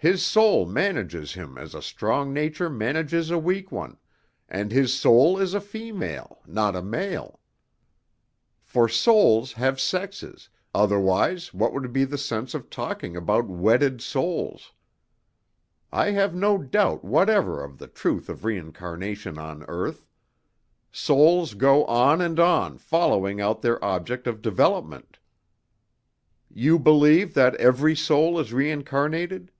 His 0.00 0.24
soul 0.24 0.64
manages 0.64 1.32
him 1.34 1.58
as 1.58 1.74
a 1.74 1.82
strong 1.82 2.32
nature 2.32 2.70
manages 2.70 3.32
a 3.32 3.36
weak 3.38 3.72
one, 3.72 3.98
and 4.48 4.70
his 4.70 4.94
soul 4.94 5.40
is 5.40 5.54
a 5.54 5.60
female, 5.60 6.40
not 6.46 6.76
a 6.76 6.82
male. 6.82 7.40
For 8.62 8.88
souls 8.88 9.54
have 9.54 9.80
sexes, 9.80 10.48
otherwise 10.72 11.52
what 11.52 11.72
would 11.72 11.92
be 11.92 12.04
the 12.04 12.16
sense 12.16 12.54
of 12.54 12.70
talking 12.70 13.16
about 13.16 13.48
wedded 13.48 14.00
souls? 14.00 14.70
I 15.90 16.12
have 16.12 16.32
no 16.32 16.58
doubt 16.58 17.02
whatever 17.04 17.60
of 17.64 17.78
the 17.78 17.88
truth 17.88 18.28
of 18.28 18.44
reincarnation 18.44 19.36
on 19.36 19.64
earth. 19.66 20.06
Souls 20.92 21.54
go 21.54 21.84
on 21.86 22.20
and 22.20 22.38
on 22.38 22.78
following 22.78 23.40
out 23.40 23.62
their 23.62 23.84
object 23.84 24.28
of 24.28 24.42
development." 24.42 25.18
"You 26.48 26.78
believe 26.78 27.34
that 27.34 27.56
every 27.56 27.96
soul 27.96 28.38
is 28.38 28.52
reincarnated?" 28.52 29.50